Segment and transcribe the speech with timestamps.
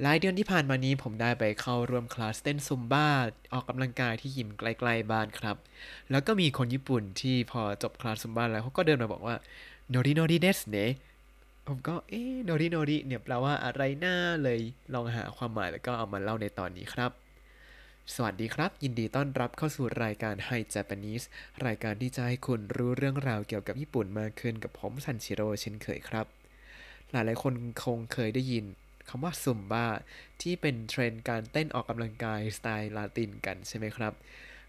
[0.00, 3.08] หลายเดือนที่ผ่านมานี้ผมได้ไปเข้าร่วมคลาสเต้นซุมบ้า
[3.52, 5.56] ออกกำลังกายที่ยิมใกล้ๆบ้านครับ
[6.10, 9.36] แล้วก็มีคนญี่ปุ่นที่พอจบคลาสซุมบ้าแล้วเขาก็เดินมาบอกว่า
[9.90, 10.76] โนริโนริเดสเน
[11.66, 14.60] ผมก็เอ๊โนริโนริเนี่ยแปลว่าอะไรหน้าเลย
[14.94, 17.10] ลองหาความหมายแล้วก็เอามาเล่าในตอนนี้ครับ
[18.14, 21.24] สวัสดีครับ ยินดีต้อนรับเข้าสู่รายการ Hi Japanese
[21.66, 26.26] รายการที่จะให้คุณรู้เรื่องราวเกี่ยวกับญี่ปุ่นมากขึ้นกับผมซันชิโร่เช่นเคยครับ
[27.12, 27.52] หลายๆคน
[27.82, 28.66] คงเคยได้ยิน
[29.08, 29.86] คำว่าซุมบ้า
[30.42, 34.12] ที่เป็นเทรนด์การเต้นออกกำลังกายสไตล์ลาตินกันใช่ไหมครับ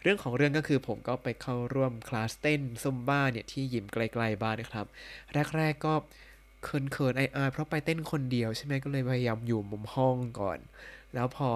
[0.02, 4.88] เรื่องของเรื่องก็คือผมก็ไปเข้าร่วมคลาสเต้นซุมบ้าเนี่ยที่ยิมใกลๆบ้านนะครับ
[5.58, 5.94] แรกๆก็
[6.64, 10.60] เขินๆอายๆเพราะไปเต้นคนเดียวใช่ไหมก็เลยพยายามอยู่มุมห้องก่อน
[11.14, 11.50] แล้วพอ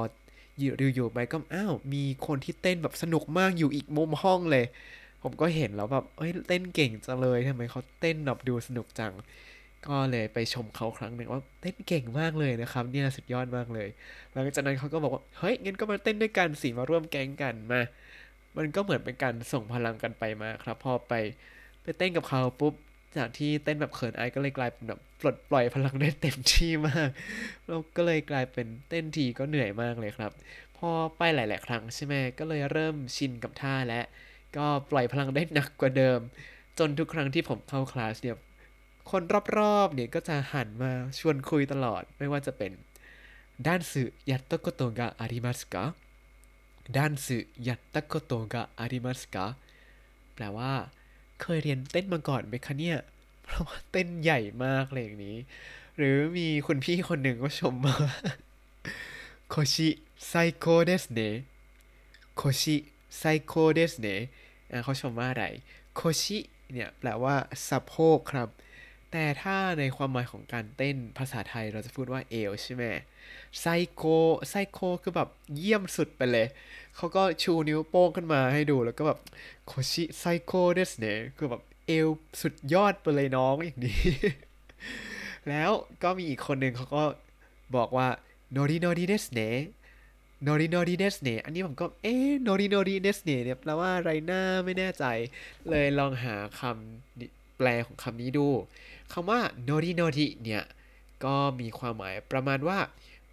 [0.59, 4.65] อยู่ๆไปก็อ้าวมีคนที่เต้นแบบสนุกมากอยู่อีกมุมห้องเลย
[5.23, 9.13] ผมก็เห็นแล้วแบบเอ้ยเต้นเก่งจังเลยทำไมเขาเต้นแบบดูสนุกจัง
[9.89, 13.87] ก็เลยไปชมเขาครั้งหนึ่งว่าเต้นเก่งมากเลยนะครับ เนี่ยสุดยอดมากเลย
[14.33, 17.81] หลังจากนั้นเขาก็บอกว่าเฮ้ยงั้นก็มาเต้นด้วยกันสิมาร่วมแก๊งกันมา
[18.57, 21.13] มันก็เหมือนเป็นการส่งพลังกันไปมาครับ พอไป
[21.83, 22.73] ไปเต้นกับเขาปุ๊บ
[23.17, 27.09] จากที่เต้นแบบเขินอายก็เลยกลายเป็นแบบปลดปล่อยพลังได้เต็มที่มาก
[27.65, 30.31] แล้วก็เลยกลายเป็นเต้นทีก็เหนื่อยมากเลยครับ
[30.77, 34.01] พอไปหลาย ๆ ครั้งใช่ไหมก็เลยเริ่มชินกับท่าและ
[34.57, 36.19] ก็ปล่อยพลังได้หนักกว่าเดิม
[36.79, 38.37] จนทุกครั้งที่ผมเข้าคลาสเนี่ย
[39.10, 39.22] คน
[39.58, 42.72] รอบๆเนี่ยก็จะหันมาชวนคุยตลอด ไม่ว่าจะเป็น
[43.66, 45.94] ダンスやったことがありますか
[46.90, 49.56] ダンスやったことがありますか
[50.34, 50.90] แปลว่า
[51.38, 52.98] เคยเรียนเต้นมาก่อนไหมคะเนี่ย
[53.44, 55.38] เพราะว่าเต้นใหญ่มากเลยอย่างนี้
[55.96, 58.14] หรือมีคุณพี่คนหนึ่งก็ชมมาว่า
[59.48, 59.88] โคชิ
[60.26, 61.20] ไซโคเดสเน
[62.36, 62.76] โคชิ
[63.18, 64.06] ไซโคเดสเน
[64.84, 65.44] เขาชมว่าอะไร
[65.94, 66.38] โคชิ
[66.72, 67.34] เนี่ยแปลว่า
[67.68, 68.48] สะโพกครับ
[69.19, 72.83] แต่ถ้าในความหมายของการเต้นภาษาไทยเราจะพูดว่าเอวใช่ไหม
[73.59, 74.03] 最高
[74.49, 76.47] 最高 คือแบบเยี่ยมสุดไปเลย
[76.95, 79.19] เขาก็ชูนิ้วโป้งขึ้นมาให้ดูแล้วก็แบบ
[79.65, 82.07] 腰最高ですね คือแบบเอว
[82.41, 84.01] สุดยอดไปเลยน้องอย่างนี้
[85.49, 85.71] แล้ว
[86.03, 87.03] ก็มีอีกคนหนึ่งเขาก็
[87.75, 88.07] บอกว่า
[88.51, 89.41] ノリノリですね
[90.43, 95.05] ノリノリですね อันนี้ผมก็เอ๊ะノリノリですね เนี่ยแปลว่าอะไรหน้าไม่แน่ใจ
[95.69, 98.47] เลยลองหาคำ แปลของคำนี้ดู
[99.13, 100.63] คำว่าノリノリ เนี่ย
[101.25, 102.79] ก็มีความหมายประมาณว่า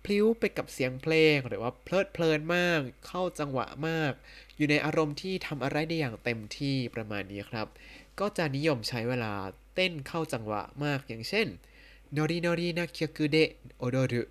[0.04, 4.12] พลิ้วไปกับเสียงเพลง หรือว่าเพลิดเพลินมาก เข้าจังหวะมาก
[4.56, 7.66] อยู่ในอารมณ์ที่ทำอะไรได้อย่างเต็มที่ประมาณนี้ครับ
[8.20, 9.32] ก็จะนิยมใช้เวลา
[9.74, 11.46] เต้นเข้าจังหวะมากอย่างเช่น
[12.12, 14.22] โนริโนรินาคิคุเดะโอโดรุ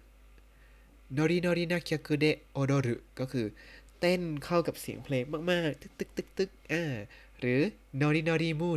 [1.13, 3.45] โนริโนรินาคิคุเดะโอดรุก็คือ
[3.99, 6.93] เต้นเข้ากับเสียงเพลงมาก ๆ ตึกตึกตึกตึกอ่า
[7.39, 7.59] หรือ
[7.97, 8.69] โนริโนริมู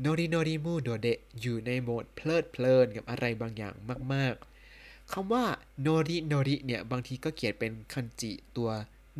[0.00, 3.74] โนริโนริมูโดเดะอยู่ในโหมดเพลิดเพลินกับอะไรบางอย่าง
[4.12, 4.34] มาก
[4.74, 5.44] ๆคำว่า
[5.80, 8.70] โนริโนริเนี่ย บางทีก็เขียนเป็นคันจิตัว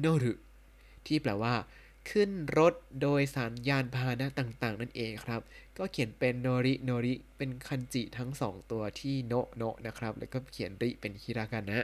[0.00, 0.34] โนรุ
[1.06, 1.54] ที่แปลว่า
[2.10, 5.40] ขึ้นรถโดยสารยานพาหนะต่างๆ นั่นเองครับ
[5.78, 11.78] ก็เขียนเป็นโนริโนริเป็นคันจิทั้งสองตัวที่โนโนะนะครับ แล้วก็เขียนริเป็นฮิรากานะ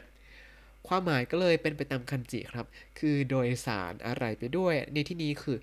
[0.87, 2.67] ความหมายก็เลยเป็นไปตามคันจิครับ
[2.99, 5.59] คือโดยสารอะไรไปด้วย ในที่นี้คือ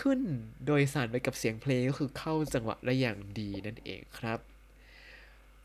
[0.00, 0.20] ขึ้น
[0.66, 4.38] โดยสารไปกับเสียงเพลงก็คือเข้าจังหวะได้อย่างดีนั่นเองครับ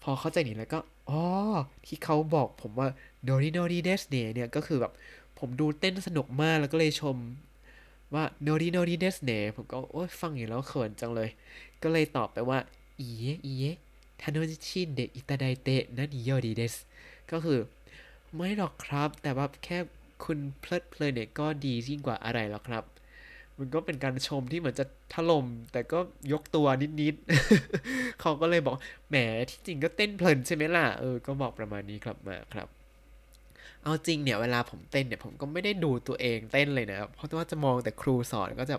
[0.04, 1.24] พอเข้าใจนี้แล้วก็อ๋อ
[1.86, 2.88] ที่เขาบอกผมว่า
[3.24, 4.94] ノリノリですね เนี่ยก็คือแบบ
[5.40, 7.16] ผมดูเต้นสนุกมากแล้วก็เลยชม
[8.14, 11.30] ว่าノリノリですね ผมก็โอ้ยฟังอยู่แล้วเขินจังเลย
[11.82, 12.60] ก็เลยตอบไปว่า
[13.00, 16.76] いえいえ 楽しんでいただいて何よりです
[17.32, 17.60] ก็คือ
[18.36, 19.78] ไม่หรอกครับ แต่ว่าแค่
[20.24, 22.84] คุณเพลิดเพลินเนี่ยก็ดียิ่งกว่าอะไรหรอกครับ
[23.62, 26.00] มันก็เป็นการชมที่เหมือนจะถ่อมแต่ก็
[26.32, 26.68] ยกตัว
[27.02, 28.76] นิดๆเขาก็เลยบอก
[29.10, 29.16] แหม
[29.50, 32.68] ที่จริงก็เต้นเพลินใช่ไหมล่ะเออก็บอกประมาณนี้ครับมาครับ
[33.84, 38.76] เอาจริงเนี่ยเวลาผมเต้นเนี่ยผมก็ไม่ได้ดูตัวเองเต้นเลยนะเพราะว่าจะมองแต่ครูสอนก็จะ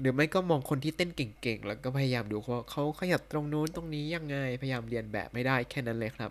[0.00, 6.30] หรือไม่ก็มองคนที่เต้นเก่งๆแล้วก็พยายามดูว่าเขาขยับตรงนู้นตรงนี้ยังไงพยายามเรียนแบบไม่ได้แค่นั้นเลยครับ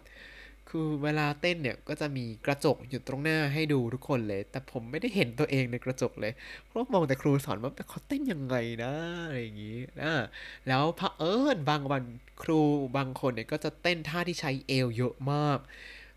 [0.70, 6.34] คือเวลาเต้นเนี่ยก็จะมีกระจกอยู่ตรงหน้าให้ดูทุกคนเลย แต่ผมไม่ได้เห็นตัวเองในกระจกเลย
[6.68, 8.94] เพราะมองแต่ครูสอนว่าเขาเต้นยังไงนะ
[9.28, 10.14] อะไรอย่างนี้นะ
[10.68, 12.03] แล้วพระเอิญบางวัน
[12.44, 12.59] ครู
[12.97, 15.59] บางคนเนี่ยก็จะเต้นท่าที่ใช้เอวเยอะมาก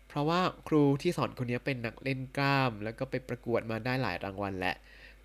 [0.07, 4.75] เพราะว่าครูที่สอนคนนี้เป็นนักเล่นกล้าม แล้วก็ไปประกวดมาได้หลายรางวัลแหละ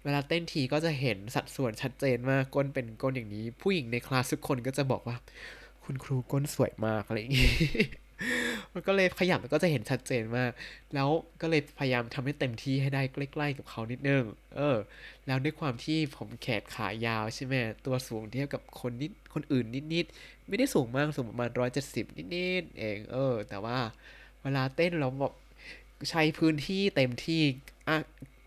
[0.05, 5.17] เวลาเต้นทีก็จะเห็นสัดส่วนชัดเจนมากก้นเป็นก้นอย่างนี้ ผู้หญิงในคลาสทุกคนก็จะบอกว่า
[5.85, 7.53] คุณครูก้นสวยมากอะไรอย่างนี้
[8.75, 10.50] มันก็เลยขยับมันก็จะเห็นชัดเจนมาก
[10.94, 11.08] แล้ว
[11.40, 14.25] ก็เลยพยายามทำให้เต็มที่ให้ได้ใกล้ๆกับเขานิดนึง
[14.56, 14.76] เออ
[15.26, 17.55] แล้วด้วยความที่ผมแขนขายาวใช่ไหม
[17.87, 23.78] ตัวสูงเทียบกับคนนิดคนอื่นนิดๆไม่ได้สูงมากสูงประมาณร้อยเจ็ดสิบนิดๆเองเออ แต่ว่า
[24.43, 25.34] เวลาเต้นเราแบบ
[26.11, 27.43] ใช้พื้นที่เต็มที่
[27.88, 27.96] อะ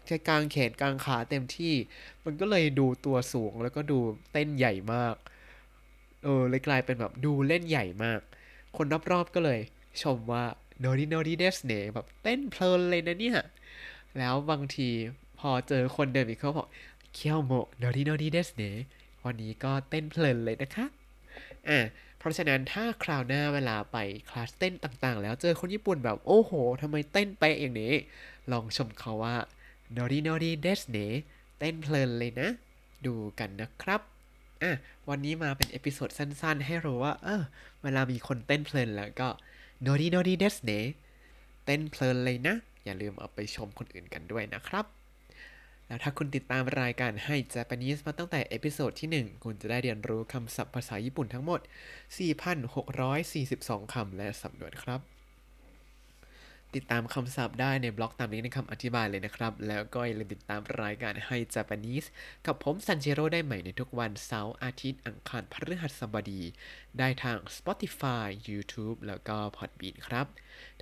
[0.07, 1.73] ใช้กลางแขนกลางขาเต็มที่
[2.25, 3.99] มันก็เลยดูตัวสูงแล้วก็ดู
[4.31, 5.15] เต้นใหญ่มาก
[6.23, 8.21] เออเลยกลายเป็นแบบดูเล่นใหญ่มาก
[8.77, 9.59] คนรอบๆก็เลย
[10.01, 10.43] ชมว่า
[10.79, 13.39] ノリノリですね แบบเต้นเพลินเลยนะเนี่ย
[14.17, 14.89] แล้วบางที
[15.39, 16.67] พอเจอคนเดิมอีกเขาบอก
[17.13, 18.63] 今日もノリノリですね
[19.25, 20.85] วันนี้ก็เต้นเพลินเลยนะคะ
[21.69, 21.79] อะ
[22.17, 23.97] เพราะฉะนั้นถ้าคราวหน้าเวลาไป
[24.29, 27.93] คลาสเต้นต่างๆ แล้วเจอคนญี่ปุ่นแบบโอ้โหทำไมเต้นไปอย่างนี้
[28.51, 29.35] ลองชมเขาว่า
[29.91, 30.97] ノリノリですね
[31.59, 32.49] เต้นเพลินเลยนะ
[33.05, 34.01] ดูกันนะครับ
[34.61, 34.71] อะ
[35.09, 37.43] วันนี้มาเป็น episode สั้นๆ ให้รู้ว่า เออ
[37.83, 39.27] เวลามีคนเต้นเพลินแล้วก็
[39.81, 40.71] ノリノリですね
[41.65, 42.55] เต้นเพลินเลยนะ
[42.85, 44.85] อย่าลืมเอาไปชมคนอื่นกันด้วยนะครับ
[45.87, 51.59] แล้วถ้าคุณติดตามรายการให้ Japanese มาตั้งแต่ episode ที่ 1 คุณจะได้เรียนรู้คำศัพท์ภาษาญี่ปุ่นทั้งหมด
[52.95, 54.99] 4,642 คำและสำนวนครับ
[56.75, 62.07] ติดตามคำศัพท์ได้ในบล็อกตามลิงก์ในคำอธิบายเลยนะครับ แล้วก็อย่าลืมติดตามรายการให้ Japanese
[62.45, 66.41] กับผมซันเจโรได้ใหม่ในทุกวันเสาร์อาทิตย์อังคารพฤหัสบดี
[66.99, 70.27] ได้ทาง Spotify YouTube แล้วก็ Podbean ครับ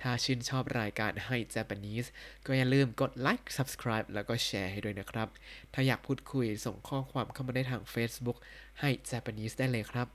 [0.00, 2.08] ถ้าชื่นชอบรายการให้ Japanese
[2.46, 5.28] ก็อย่าลืมกดไลค์ Subscribe แล้วก็แชร์ให้ด้วยนะครับ
[5.74, 8.38] ถ้าอยากพูดคุยส่งข้อความเข้ามาได้ทาง Facebook
[8.80, 10.08] ให้ Japanese ได้เลยครับ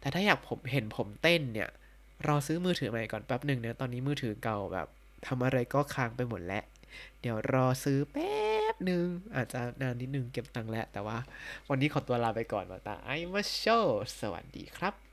[0.00, 1.68] แต่ถ้าอยากผมเห็นผมเต้นเนี่ย
[2.26, 4.88] รอซื้อมือถือใหม่ก่อนแป๊บหนึ่งเนะตอนนี้มือถือเก่าแบบ
[5.26, 6.64] ทำอะไรก็ค้างไปหมดแล้ว
[7.20, 8.32] เดี๋ยวรอซื้อแป๊
[8.72, 9.04] บหนึ่ง
[9.36, 11.18] อาจจะนานนิดนึงเก็บตังค์แล้ว แต่ว่า
[11.68, 13.64] วันนี้ขอตัวลาไปก่อนมาตาไอมาโช
[14.20, 15.11] สวัสดีครับ